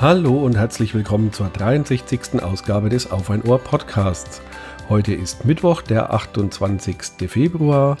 Hallo 0.00 0.46
und 0.46 0.56
herzlich 0.56 0.94
willkommen 0.94 1.30
zur 1.30 1.50
63. 1.50 2.42
Ausgabe 2.42 2.88
des 2.88 3.10
Auf 3.10 3.28
ein 3.28 3.42
Ohr 3.42 3.58
Podcasts. 3.58 4.40
Heute 4.88 5.12
ist 5.12 5.44
Mittwoch, 5.44 5.82
der 5.82 6.10
28. 6.14 7.28
Februar. 7.28 7.98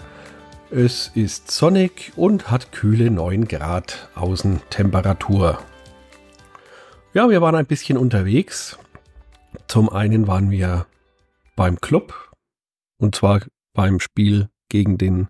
Es 0.70 1.08
ist 1.08 1.50
sonnig 1.50 2.14
und 2.16 2.50
hat 2.50 2.72
kühle 2.72 3.10
9 3.10 3.48
Grad 3.48 4.08
Außentemperatur. 4.14 5.58
Ja, 7.12 7.28
wir 7.28 7.42
waren 7.42 7.54
ein 7.54 7.66
bisschen 7.66 7.98
unterwegs. 7.98 8.78
Zum 9.66 9.90
einen 9.90 10.26
waren 10.26 10.50
wir 10.50 10.86
beim 11.54 11.82
Club 11.82 12.32
und 12.96 13.14
zwar 13.14 13.42
beim 13.74 14.00
Spiel 14.00 14.48
gegen 14.70 14.96
den 14.96 15.28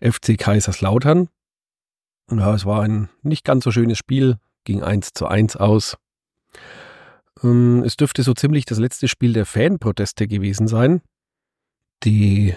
FC 0.00 0.38
Kaiserslautern. 0.38 1.28
Ja, 2.30 2.54
es 2.54 2.64
war 2.64 2.82
ein 2.82 3.08
nicht 3.22 3.44
ganz 3.44 3.64
so 3.64 3.72
schönes 3.72 3.98
Spiel, 3.98 4.38
ging 4.62 4.80
1 4.80 5.12
zu 5.12 5.26
1 5.26 5.56
aus. 5.56 5.96
Ähm, 7.44 7.84
es 7.84 7.96
dürfte 7.96 8.22
so 8.22 8.34
ziemlich 8.34 8.64
das 8.64 8.78
letzte 8.78 9.06
Spiel 9.06 9.34
der 9.34 9.46
Fanproteste 9.46 10.26
gewesen 10.26 10.66
sein. 10.66 11.02
Die 12.02 12.56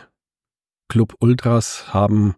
Club 0.87 1.15
Ultras 1.19 1.93
haben 1.93 2.35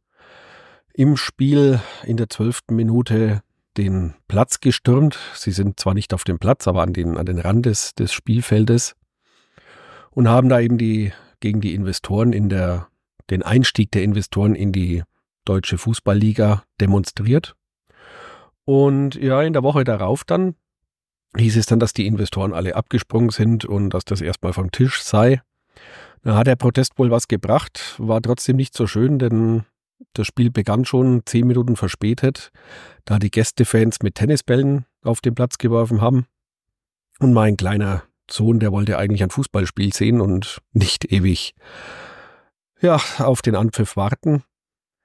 im 0.93 1.15
Spiel 1.15 1.79
in 2.03 2.17
der 2.17 2.29
zwölften 2.29 2.75
Minute 2.75 3.41
den 3.77 4.15
Platz 4.27 4.59
gestürmt. 4.59 5.17
Sie 5.33 5.51
sind 5.51 5.79
zwar 5.79 5.93
nicht 5.93 6.13
auf 6.13 6.23
dem 6.23 6.39
Platz, 6.39 6.67
aber 6.67 6.81
an 6.81 6.93
den, 6.93 7.17
an 7.17 7.25
den 7.25 7.39
Rand 7.39 7.65
des, 7.65 7.93
des 7.95 8.11
Spielfeldes 8.11 8.95
und 10.11 10.27
haben 10.27 10.49
da 10.49 10.59
eben 10.59 10.77
die, 10.77 11.13
gegen 11.39 11.61
die 11.61 11.73
Investoren 11.73 12.33
in 12.33 12.49
der, 12.49 12.87
den 13.29 13.43
Einstieg 13.43 13.91
der 13.91 14.03
Investoren 14.03 14.55
in 14.55 14.71
die 14.71 15.03
deutsche 15.45 15.77
Fußballliga 15.77 16.63
demonstriert. 16.81 17.55
Und 18.65 19.15
ja, 19.15 19.41
in 19.41 19.53
der 19.53 19.63
Woche 19.63 19.83
darauf 19.83 20.23
dann 20.23 20.55
hieß 21.37 21.57
es 21.57 21.65
dann, 21.65 21.79
dass 21.79 21.93
die 21.93 22.07
Investoren 22.07 22.53
alle 22.53 22.75
abgesprungen 22.75 23.29
sind 23.29 23.65
und 23.65 23.91
dass 23.91 24.05
das 24.05 24.21
erstmal 24.21 24.53
vom 24.53 24.71
Tisch 24.71 25.01
sei. 25.01 25.41
Da 26.23 26.35
hat 26.35 26.47
der 26.47 26.55
Protest 26.55 26.97
wohl 26.97 27.11
was 27.11 27.27
gebracht, 27.27 27.95
war 27.97 28.21
trotzdem 28.21 28.57
nicht 28.57 28.75
so 28.75 28.87
schön, 28.87 29.19
denn 29.19 29.65
das 30.13 30.27
Spiel 30.27 30.49
begann 30.51 30.85
schon 30.85 31.21
zehn 31.25 31.47
Minuten 31.47 31.75
verspätet, 31.75 32.51
da 33.05 33.19
die 33.19 33.31
Gästefans 33.31 33.97
mit 34.01 34.15
Tennisbällen 34.15 34.85
auf 35.03 35.21
den 35.21 35.35
Platz 35.35 35.57
geworfen 35.57 36.01
haben. 36.01 36.25
Und 37.19 37.33
mein 37.33 37.57
kleiner 37.57 38.03
Sohn, 38.29 38.59
der 38.59 38.71
wollte 38.71 38.97
eigentlich 38.97 39.23
ein 39.23 39.29
Fußballspiel 39.29 39.93
sehen 39.93 40.21
und 40.21 40.61
nicht 40.73 41.11
ewig, 41.11 41.53
ja, 42.81 42.99
auf 43.17 43.41
den 43.41 43.55
Anpfiff 43.55 43.95
warten. 43.97 44.43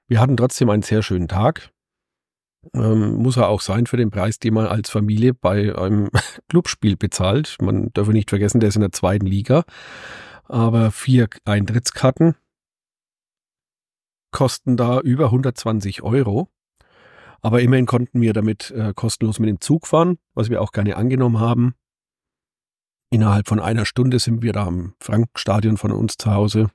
Wir 0.07 0.21
hatten 0.21 0.37
trotzdem 0.37 0.71
einen 0.71 0.83
sehr 0.83 1.03
schönen 1.03 1.29
Tag. 1.29 1.71
Ähm, 2.73 3.15
muss 3.15 3.37
er 3.37 3.49
auch 3.49 3.61
sein 3.61 3.87
für 3.87 3.97
den 3.97 4.11
Preis, 4.11 4.39
den 4.39 4.55
man 4.55 4.67
als 4.67 4.91
Familie 4.91 5.35
bei 5.35 5.77
einem 5.77 6.11
Clubspiel 6.49 6.97
bezahlt. 6.97 7.57
Man 7.61 7.91
darf 7.93 8.09
nicht 8.09 8.31
vergessen, 8.31 8.61
der 8.61 8.69
ist 8.69 8.77
in 8.77 8.81
der 8.81 8.93
zweiten 8.93 9.27
Liga. 9.27 9.65
Aber 10.45 10.91
vier 10.91 11.29
Eintrittskarten 11.45 12.37
kosten 14.31 14.77
da 14.77 15.01
über 15.01 15.27
120 15.27 16.03
Euro. 16.03 16.49
Aber 17.41 17.61
immerhin 17.61 17.87
konnten 17.87 18.21
wir 18.21 18.33
damit 18.33 18.71
äh, 18.71 18.93
kostenlos 18.95 19.39
mit 19.39 19.49
dem 19.49 19.61
Zug 19.61 19.87
fahren, 19.87 20.19
was 20.35 20.49
wir 20.49 20.63
auch 20.63 20.73
gerne 20.73 20.97
angenommen 20.97 21.41
haben. 21.41 21.75
Innerhalb 23.11 23.47
von 23.47 23.61
einer 23.61 23.85
Stunde 23.85 24.19
sind 24.19 24.43
wir 24.43 24.53
da 24.53 24.67
am 24.67 24.95
Frankenstadion 24.99 25.77
von 25.77 25.93
uns 25.93 26.17
zu 26.17 26.33
Hause. 26.33 26.71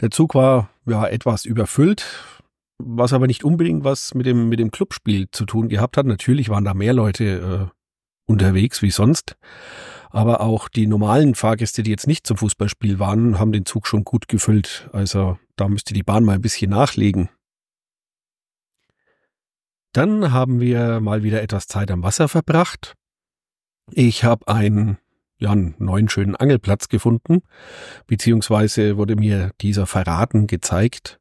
Der 0.00 0.10
Zug 0.10 0.34
war 0.34 0.70
ja 0.86 1.06
etwas 1.06 1.44
überfüllt, 1.44 2.39
was 2.84 3.12
aber 3.12 3.26
nicht 3.26 3.44
unbedingt 3.44 3.84
was 3.84 4.14
mit 4.14 4.26
dem, 4.26 4.48
mit 4.48 4.58
dem 4.58 4.70
Clubspiel 4.70 5.30
zu 5.30 5.44
tun 5.44 5.68
gehabt 5.68 5.96
hat. 5.96 6.06
Natürlich 6.06 6.48
waren 6.48 6.64
da 6.64 6.74
mehr 6.74 6.92
Leute 6.92 7.70
äh, 7.70 7.76
unterwegs 8.26 8.82
wie 8.82 8.90
sonst. 8.90 9.36
Aber 10.10 10.40
auch 10.40 10.68
die 10.68 10.86
normalen 10.86 11.34
Fahrgäste, 11.34 11.82
die 11.82 11.90
jetzt 11.90 12.06
nicht 12.06 12.26
zum 12.26 12.36
Fußballspiel 12.36 12.98
waren, 12.98 13.38
haben 13.38 13.52
den 13.52 13.64
Zug 13.64 13.86
schon 13.86 14.04
gut 14.04 14.26
gefüllt. 14.26 14.88
Also 14.92 15.38
da 15.56 15.68
müsste 15.68 15.94
die 15.94 16.02
Bahn 16.02 16.24
mal 16.24 16.34
ein 16.34 16.40
bisschen 16.40 16.70
nachlegen. 16.70 17.28
Dann 19.92 20.32
haben 20.32 20.60
wir 20.60 21.00
mal 21.00 21.22
wieder 21.22 21.42
etwas 21.42 21.66
Zeit 21.66 21.90
am 21.90 22.02
Wasser 22.02 22.28
verbracht. 22.28 22.94
Ich 23.92 24.24
habe 24.24 24.46
einen, 24.48 24.98
ja, 25.38 25.50
einen 25.50 25.74
neuen 25.78 26.08
schönen 26.08 26.36
Angelplatz 26.36 26.88
gefunden, 26.88 27.42
beziehungsweise 28.06 28.96
wurde 28.96 29.16
mir 29.16 29.50
dieser 29.60 29.86
verraten, 29.86 30.46
gezeigt. 30.46 31.19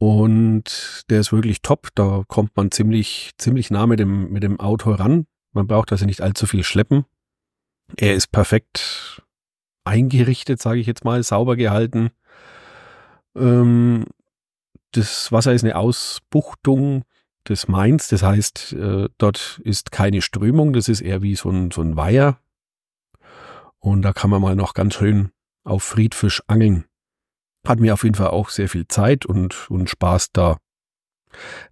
Und 0.00 1.04
der 1.10 1.20
ist 1.20 1.30
wirklich 1.30 1.60
top. 1.60 1.88
Da 1.94 2.24
kommt 2.26 2.56
man 2.56 2.70
ziemlich, 2.70 3.32
ziemlich 3.36 3.70
nah 3.70 3.86
mit 3.86 4.00
dem, 4.00 4.32
mit 4.32 4.42
dem 4.42 4.58
Auto 4.58 4.92
ran. 4.92 5.26
Man 5.52 5.66
braucht 5.66 5.92
also 5.92 6.06
nicht 6.06 6.22
allzu 6.22 6.46
viel 6.46 6.64
schleppen. 6.64 7.04
Er 7.98 8.14
ist 8.14 8.32
perfekt 8.32 9.22
eingerichtet, 9.84 10.62
sage 10.62 10.80
ich 10.80 10.86
jetzt 10.86 11.04
mal, 11.04 11.22
sauber 11.22 11.54
gehalten. 11.54 12.12
Ähm, 13.36 14.06
das 14.92 15.30
Wasser 15.32 15.52
ist 15.52 15.64
eine 15.64 15.76
Ausbuchtung 15.76 17.04
des 17.46 17.68
Mains, 17.68 18.08
das 18.08 18.22
heißt, 18.22 18.72
äh, 18.72 19.08
dort 19.18 19.60
ist 19.64 19.92
keine 19.92 20.22
Strömung, 20.22 20.72
das 20.72 20.88
ist 20.88 21.02
eher 21.02 21.20
wie 21.20 21.36
so 21.36 21.50
ein, 21.50 21.70
so 21.70 21.82
ein 21.82 21.96
Weiher. 21.96 22.38
Und 23.78 24.00
da 24.00 24.14
kann 24.14 24.30
man 24.30 24.40
mal 24.40 24.56
noch 24.56 24.72
ganz 24.72 24.94
schön 24.94 25.30
auf 25.62 25.82
Friedfisch 25.82 26.42
angeln. 26.46 26.86
Hat 27.66 27.78
mir 27.78 27.94
auf 27.94 28.04
jeden 28.04 28.14
Fall 28.14 28.28
auch 28.28 28.48
sehr 28.48 28.68
viel 28.68 28.88
Zeit 28.88 29.26
und, 29.26 29.70
und 29.70 29.90
Spaß 29.90 30.32
da. 30.32 30.56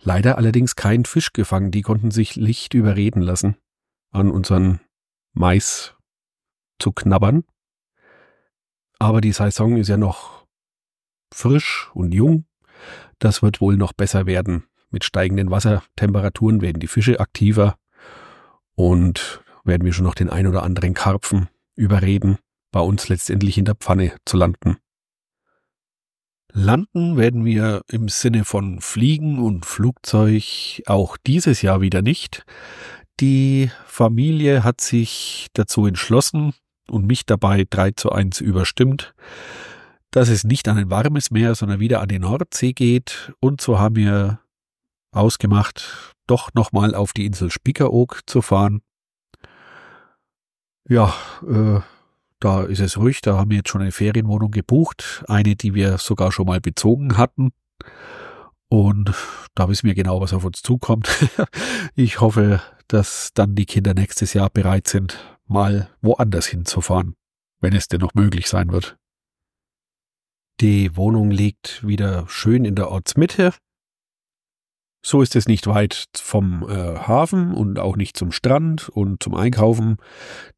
Leider 0.01 0.39
allerdings 0.39 0.77
kein 0.77 1.05
Fisch 1.05 1.33
gefangen. 1.33 1.71
Die 1.71 1.83
konnten 1.83 2.11
sich 2.11 2.37
Licht 2.37 2.75
überreden 2.75 3.23
lassen, 3.23 3.57
an 4.11 4.31
unseren 4.31 4.81
Mais 5.33 5.97
zu 6.79 6.93
knabbern. 6.93 7.45
Aber 8.99 9.21
die 9.21 9.33
Saison 9.33 9.77
ist 9.77 9.89
ja 9.89 9.97
noch 9.97 10.47
frisch 11.33 11.91
und 11.95 12.13
jung. 12.13 12.45
Das 13.19 13.43
wird 13.43 13.61
wohl 13.61 13.77
noch 13.77 13.93
besser 13.93 14.27
werden. 14.27 14.65
Mit 14.91 15.05
steigenden 15.05 15.51
Wassertemperaturen 15.51 16.61
werden 16.63 16.81
die 16.81 16.87
Fische 16.87 17.21
aktiver 17.21 17.77
und 18.75 19.43
werden 19.65 19.85
wir 19.85 19.93
schon 19.93 20.05
noch 20.05 20.15
den 20.15 20.31
ein 20.31 20.47
oder 20.47 20.63
anderen 20.63 20.95
Karpfen 20.95 21.49
überreden, 21.77 22.39
bei 22.73 22.81
uns 22.81 23.09
letztendlich 23.09 23.59
in 23.59 23.65
der 23.65 23.75
Pfanne 23.75 24.17
zu 24.25 24.37
landen. 24.37 24.79
Landen 26.59 27.17
werden 27.17 27.45
wir 27.45 27.83
im 27.89 28.09
Sinne 28.09 28.45
von 28.45 28.81
Fliegen 28.81 29.39
und 29.39 29.65
Flugzeug 29.65 30.83
auch 30.87 31.17
dieses 31.17 31.63
Jahr 31.63 31.81
wieder 31.81 32.03
nicht. 32.03 32.45
Die 33.21 33.71
Familie 33.87 34.65
hat 34.65 34.81
sich 34.81 35.47
dazu 35.53 35.87
entschlossen 35.87 36.55
und 36.91 37.07
mich 37.07 37.27
dabei 37.27 37.65
3 37.71 37.93
zu 37.93 38.11
1 38.11 38.41
überstimmt, 38.41 39.15
dass 40.11 40.29
es 40.29 40.43
nicht 40.43 40.67
an 40.67 40.79
ein 40.79 40.91
warmes 40.91 41.31
Meer, 41.31 41.55
sondern 41.55 41.79
wieder 41.79 42.01
an 42.01 42.09
die 42.09 42.19
Nordsee 42.19 42.73
geht. 42.73 43.33
Und 43.39 43.61
so 43.61 43.79
haben 43.79 43.95
wir 43.95 44.41
ausgemacht, 45.13 46.13
doch 46.27 46.53
nochmal 46.55 46.97
auf 46.97 47.13
die 47.13 47.27
Insel 47.27 47.53
Spiekeroog 47.53 48.23
zu 48.27 48.43
fahren. 48.43 48.83
Ja, 50.89 51.15
äh, 51.49 51.81
da 52.41 52.63
ist 52.63 52.81
es 52.81 52.97
ruhig, 52.99 53.21
da 53.21 53.37
haben 53.37 53.51
wir 53.51 53.59
jetzt 53.59 53.71
schon 53.71 53.83
eine 53.83 53.93
Ferienwohnung 53.93 54.51
gebucht, 54.51 55.25
eine, 55.29 55.57
die 55.57 55.75
wir 55.75 55.99
sogar 55.99 56.33
schon 56.33 56.47
mal 56.47 56.61
bezogen 56.61 57.17
hatten. 57.17 57.51
Und 58.69 59.15
da 59.55 59.69
wissen 59.69 59.87
wir 59.87 59.95
genau, 59.95 60.21
was 60.21 60.35
auf 60.35 60.45
uns 60.45 60.63
zukommt. 60.63 61.09
ich 61.95 62.21
hoffe, 62.21 62.63
dass 62.87 63.31
dann 63.35 63.55
die 63.55 63.67
Kinder 63.67 63.95
nächstes 63.95 64.35
Jahr 64.35 64.51
bereit 64.51 64.89
sind, 64.89 65.19
mal 65.47 65.91
woanders 66.01 66.47
hinzufahren, 66.47 67.15
wenn 67.61 67.75
es 67.75 67.89
denn 67.89 68.01
noch 68.01 68.15
möglich 68.15 68.47
sein 68.47 68.71
wird. 68.71 68.97
Die 70.61 70.97
Wohnung 70.97 71.31
liegt 71.31 71.87
wieder 71.87 72.27
schön 72.29 72.65
in 72.65 72.75
der 72.75 72.91
Ortsmitte. 72.91 73.55
So 75.03 75.23
ist 75.23 75.37
es 75.37 75.47
nicht 75.47 75.67
weit 75.67 76.07
vom 76.17 76.69
äh, 76.69 76.99
Hafen 76.99 77.55
und 77.55 77.79
auch 77.79 77.97
nicht 77.97 78.17
zum 78.17 78.33
Strand 78.33 78.89
und 78.89 79.23
zum 79.23 79.35
Einkaufen. 79.35 79.99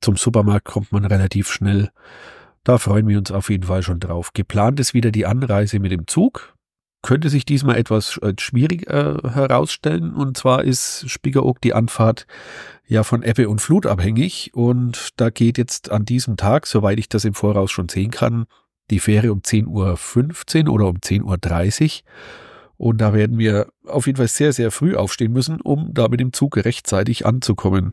Zum 0.00 0.16
Supermarkt 0.16 0.64
kommt 0.64 0.92
man 0.92 1.04
relativ 1.04 1.50
schnell. 1.50 1.90
Da 2.64 2.78
freuen 2.78 3.06
wir 3.08 3.18
uns 3.18 3.30
auf 3.30 3.50
jeden 3.50 3.64
Fall 3.64 3.82
schon 3.82 4.00
drauf. 4.00 4.32
Geplant 4.32 4.80
ist 4.80 4.94
wieder 4.94 5.10
die 5.10 5.26
Anreise 5.26 5.78
mit 5.78 5.92
dem 5.92 6.06
Zug. 6.06 6.54
Könnte 7.02 7.30
sich 7.30 7.46
diesmal 7.46 7.76
etwas 7.76 8.18
äh, 8.18 8.34
schwierig 8.38 8.88
äh, 8.88 9.16
herausstellen. 9.22 10.14
Und 10.14 10.36
zwar 10.36 10.64
ist 10.64 11.08
Spiegeroog 11.08 11.60
die 11.60 11.72
Anfahrt 11.72 12.26
ja 12.86 13.04
von 13.04 13.22
Ebbe 13.22 13.48
und 13.48 13.60
Flut 13.60 13.86
abhängig. 13.86 14.52
Und 14.54 15.10
da 15.16 15.30
geht 15.30 15.58
jetzt 15.58 15.90
an 15.90 16.04
diesem 16.04 16.36
Tag, 16.36 16.66
soweit 16.66 16.98
ich 16.98 17.08
das 17.08 17.24
im 17.24 17.34
Voraus 17.34 17.70
schon 17.70 17.88
sehen 17.88 18.10
kann, 18.10 18.46
die 18.90 19.00
Fähre 19.00 19.32
um 19.32 19.40
10.15 19.40 20.66
Uhr 20.66 20.74
oder 20.74 20.86
um 20.88 20.96
10.30 20.96 21.22
Uhr. 21.22 22.10
Und 22.80 22.96
da 23.02 23.12
werden 23.12 23.36
wir 23.36 23.70
auf 23.84 24.06
jeden 24.06 24.16
Fall 24.16 24.26
sehr, 24.26 24.54
sehr 24.54 24.70
früh 24.70 24.96
aufstehen 24.96 25.34
müssen, 25.34 25.60
um 25.60 25.92
da 25.92 26.08
mit 26.08 26.18
dem 26.18 26.32
Zug 26.32 26.56
rechtzeitig 26.56 27.26
anzukommen. 27.26 27.92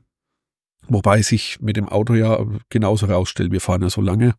Wobei 0.88 1.22
sich 1.22 1.60
mit 1.60 1.76
dem 1.76 1.90
Auto 1.90 2.14
ja 2.14 2.42
genauso 2.70 3.08
rausstellt, 3.08 3.52
wir 3.52 3.60
fahren 3.60 3.82
ja 3.82 3.90
so 3.90 4.00
lange. 4.00 4.36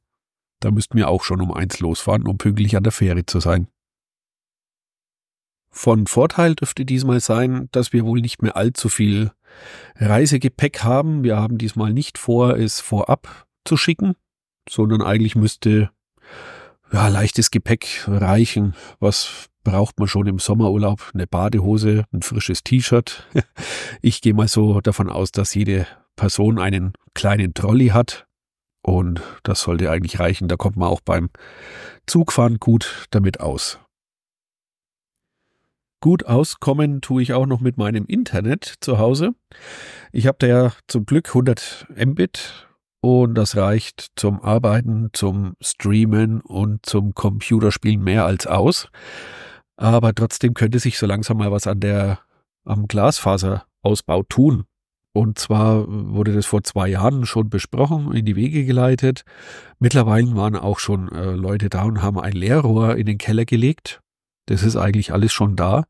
Da 0.61 0.71
müssten 0.71 0.97
wir 0.97 1.11
auch 1.11 1.23
schon 1.23 1.43
um 1.43 1.53
eins 1.53 1.81
losfahren, 1.81 2.27
um 2.27 2.39
pünktlich 2.39 2.79
an 2.79 2.83
der 2.83 2.93
Fähre 2.93 3.27
zu 3.27 3.41
sein. 3.41 3.69
Von 5.69 6.07
Vorteil 6.07 6.55
dürfte 6.55 6.87
diesmal 6.87 7.21
sein, 7.21 7.69
dass 7.73 7.93
wir 7.93 8.07
wohl 8.07 8.23
nicht 8.23 8.41
mehr 8.41 8.57
allzu 8.57 8.89
viel 8.89 9.33
Reisegepäck 9.97 10.83
haben. 10.83 11.25
Wir 11.25 11.37
haben 11.37 11.59
diesmal 11.59 11.93
nicht 11.93 12.17
vor, 12.17 12.57
es 12.57 12.81
vorab 12.81 13.47
zu 13.67 13.77
schicken, 13.77 14.15
sondern 14.67 15.03
eigentlich 15.03 15.37
müsste 15.37 15.91
ja, 16.91 17.09
leichtes 17.09 17.51
Gepäck 17.51 18.05
reichen. 18.07 18.75
Was 18.99 19.51
braucht 19.69 19.99
man 19.99 20.09
schon 20.09 20.27
im 20.27 20.39
Sommerurlaub? 20.39 21.11
Eine 21.13 21.27
Badehose, 21.27 22.05
ein 22.11 22.23
frisches 22.23 22.65
T-Shirt. 22.65 23.27
Ich 24.01 24.23
gehe 24.23 24.33
mal 24.33 24.49
so 24.49 24.81
davon 24.81 25.11
aus, 25.11 25.31
dass 25.31 25.55
jede 25.55 25.87
Person 26.17 26.59
einen 26.59 26.93
kleinen 27.15 27.53
Trolley 27.53 27.89
hat. 27.89 28.27
Und 28.81 29.21
das 29.43 29.61
sollte 29.61 29.91
eigentlich 29.91 30.21
reichen. 30.21 30.49
Da 30.49 30.57
kommt 30.57 30.77
man 30.77 30.89
auch 30.89 31.01
beim 31.01 31.29
Zugfahren 32.07 32.59
gut 32.59 33.07
damit 33.11 33.41
aus. 33.41 33.79
Gut 36.01 36.25
auskommen 36.25 37.03
tue 37.03 37.23
ich 37.23 37.35
auch 37.35 37.47
noch 37.47 37.61
mit 37.61 37.77
meinem 37.77 38.07
Internet 38.07 38.77
zu 38.81 38.99
Hause. 38.99 39.35
Ich 40.13 40.27
habe 40.27 40.39
da 40.39 40.47
ja 40.47 40.73
zum 40.87 41.05
Glück 41.05 41.29
100 41.29 41.89
Mbit 41.95 42.69
und 43.01 43.35
das 43.35 43.57
reicht 43.57 44.13
zum 44.17 44.41
Arbeiten, 44.41 45.11
zum 45.13 45.57
Streamen 45.61 46.41
und 46.41 46.87
zum 46.87 47.15
Computerspielen 47.15 48.03
mehr 48.03 48.25
als 48.25 48.47
aus. 48.47 48.89
Aber 49.79 50.13
trotzdem 50.13 50.55
könnte 50.55 50.81
sich 50.81 50.99
so 50.99 51.07
langsam 51.07 51.39
mal 51.39 51.53
was 51.53 51.67
an 51.69 51.79
der, 51.81 52.19
am 52.65 52.89
Glasfaserausbau 52.89 54.25
tun. 54.25 54.65
Und 55.13 55.39
zwar 55.39 55.87
wurde 55.89 56.35
das 56.35 56.47
vor 56.47 56.63
zwei 56.65 56.89
Jahren 56.89 57.27
schon 57.27 57.49
besprochen, 57.49 58.13
in 58.13 58.25
die 58.25 58.37
Wege 58.37 58.65
geleitet. 58.65 59.25
Mittlerweile 59.79 60.35
waren 60.37 60.57
auch 60.57 60.81
schon 60.81 61.11
äh, 61.13 61.31
Leute 61.31 61.71
da 61.71 61.85
und 61.85 62.03
haben 62.03 62.19
ein 62.19 62.33
Leerrohr 62.33 62.97
in 62.97 63.07
den 63.07 63.19
Keller 63.19 63.45
gelegt. 63.45 64.01
Das 64.47 64.63
ist 64.63 64.77
eigentlich 64.77 65.13
alles 65.13 65.33
schon 65.33 65.57
da. 65.57 65.85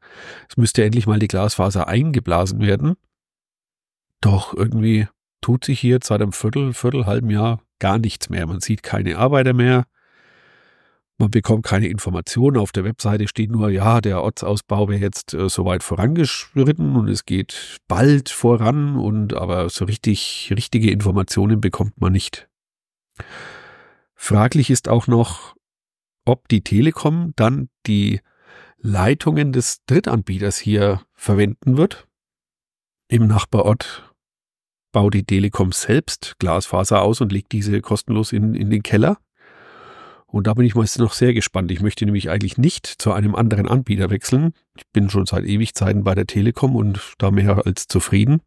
Es 0.49 0.57
müsste 0.57 0.85
endlich 0.85 1.07
mal 1.07 1.19
die 1.19 1.29
Glasfaser 1.29 1.89
eingeblasen 1.89 2.61
werden. 2.61 2.95
Doch 4.21 4.53
irgendwie 4.55 5.09
tut 5.41 5.65
sich 5.65 5.81
hier 5.81 5.99
seit 6.03 6.21
einem 6.21 6.33
Viertel, 6.33 6.75
Viertel, 6.75 7.07
halben 7.07 7.31
Jahr 7.31 7.63
gar 7.79 7.99
nichts 7.99 8.29
mehr. 8.29 8.47
Man 8.47 8.61
sieht 8.61 8.83
keine 8.83 9.17
Arbeiter 9.17 9.55
mehr. 9.55 9.85
Man 11.21 11.33
bekommt 11.33 11.65
keine 11.65 11.89
Informationen. 11.89 12.57
Auf 12.57 12.71
der 12.71 12.85
Webseite 12.85 13.27
steht 13.27 13.51
nur, 13.51 13.71
ja, 13.71 14.01
der 14.01 14.23
Ortsausbau 14.23 14.89
wäre 14.89 15.01
jetzt 15.01 15.35
äh, 15.35 15.49
soweit 15.49 15.83
vorangeschritten 15.83 16.95
und 16.95 17.09
es 17.09 17.27
geht 17.27 17.79
bald 17.89 18.29
voran 18.29 18.97
und 18.97 19.35
aber 19.35 19.69
so 19.69 19.85
richtig, 19.85 20.53
richtige 20.55 20.93
Informationen 20.93 21.61
bekommt 21.61 22.01
man 22.01 22.13
nicht. 22.13 22.49
Fraglich 24.15 24.71
ist 24.71 24.89
auch 24.89 25.09
noch, 25.09 25.57
ob 26.25 26.47
die 26.49 26.63
Telekom 26.63 27.33
dann 27.35 27.69
die 27.87 28.21
Leitungen 28.79 29.53
des 29.53 29.85
Drittanbieters 29.87 30.59
hier 30.59 31.03
verwenden 31.15 31.77
wird. 31.77 32.07
Im 33.09 33.27
Nachbarort 33.27 34.15
baut 34.93 35.15
die 35.15 35.25
Telekom 35.25 35.73
selbst 35.73 36.37
Glasfaser 36.39 37.03
aus 37.03 37.21
und 37.21 37.33
legt 37.33 37.51
diese 37.53 37.81
kostenlos 37.81 38.33
in, 38.33 38.55
in 38.55 38.71
den 38.71 38.83
Keller. 38.83 39.19
Und 40.31 40.47
da 40.47 40.55
bin 40.55 40.67
ich 40.67 40.75
meist 40.75 40.99
noch 40.99 41.15
sehr 41.15 41.33
gespannt. 41.33 41.71
Ich 41.71 41.81
möchte 41.81 42.05
nämlich 42.05 42.29
eigentlich 42.29 42.59
nicht 42.59 42.87
zu 42.87 43.13
einem 43.13 43.35
anderen 43.35 43.67
Anbieter 43.67 44.11
wechseln. 44.11 44.53
Ich 44.77 44.85
bin 44.93 45.09
schon 45.09 45.25
seit 45.25 45.45
Ewigzeiten 45.45 46.05
bei 46.05 46.15
der 46.15 46.27
Telekom 46.27 46.77
und 46.77 47.15
da 47.17 47.31
mehr 47.31 47.67
als 47.67 47.87
zufrieden. 47.87 48.43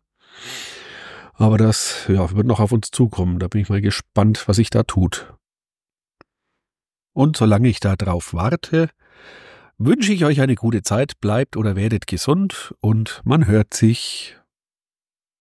Aber 1.34 1.58
das 1.58 2.06
ja, 2.08 2.32
wird 2.36 2.46
noch 2.46 2.60
auf 2.60 2.72
uns 2.72 2.92
zukommen. 2.92 3.40
Da 3.40 3.48
bin 3.48 3.62
ich 3.62 3.70
mal 3.70 3.82
gespannt, 3.82 4.48
was 4.48 4.58
sich 4.58 4.70
da 4.70 4.84
tut. 4.84 5.34
Und 7.14 7.36
solange 7.36 7.68
ich 7.68 7.80
da 7.80 7.96
drauf 7.96 8.34
warte, 8.36 8.90
wünsche 9.80 10.14
ich 10.14 10.24
euch 10.24 10.40
eine 10.40 10.56
gute 10.56 10.84
Zeit, 10.84 11.20
bleibt 11.20 11.58
oder 11.58 11.76
werdet 11.76 12.06
gesund 12.06 12.76
und 12.80 13.22
man 13.26 13.48
hört 13.48 13.74
sich. 13.74 14.38